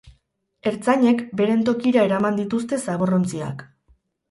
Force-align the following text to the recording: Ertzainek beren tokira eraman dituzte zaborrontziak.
Ertzainek 0.71 1.21
beren 1.41 1.61
tokira 1.69 2.07
eraman 2.09 2.41
dituzte 2.41 2.83
zaborrontziak. 2.89 3.65